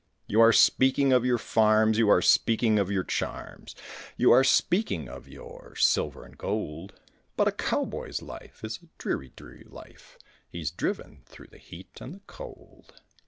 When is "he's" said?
10.49-10.71